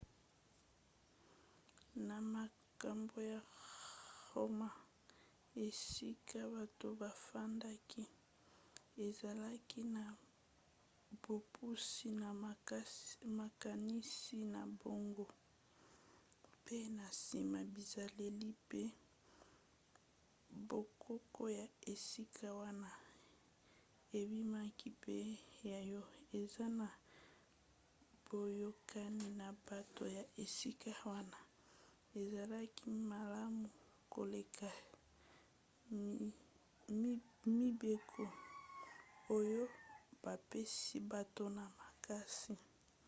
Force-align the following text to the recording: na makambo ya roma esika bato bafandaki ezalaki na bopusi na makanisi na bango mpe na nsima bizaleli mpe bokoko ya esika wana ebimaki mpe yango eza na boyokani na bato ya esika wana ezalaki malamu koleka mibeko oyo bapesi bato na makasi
na 2.07 2.17
makambo 2.35 3.17
ya 3.33 3.39
roma 4.31 4.69
esika 5.65 6.39
bato 6.55 6.87
bafandaki 7.01 8.03
ezalaki 9.05 9.79
na 9.95 10.03
bopusi 11.23 12.07
na 12.23 12.29
makanisi 13.39 14.37
na 14.53 14.61
bango 14.81 15.25
mpe 16.57 16.77
na 16.97 17.05
nsima 17.15 17.59
bizaleli 17.73 18.45
mpe 18.61 18.81
bokoko 20.69 21.41
ya 21.59 21.65
esika 21.93 22.47
wana 22.61 22.89
ebimaki 24.19 24.87
mpe 24.97 25.15
yango 25.71 26.03
eza 26.39 26.65
na 26.79 26.87
boyokani 28.27 29.27
na 29.41 29.47
bato 29.67 30.03
ya 30.17 30.23
esika 30.43 30.91
wana 31.11 31.39
ezalaki 32.21 32.89
malamu 33.11 33.65
koleka 34.13 34.69
mibeko 37.59 38.23
oyo 39.37 39.63
bapesi 40.25 40.95
bato 41.11 41.43
na 41.57 41.63
makasi 41.79 42.53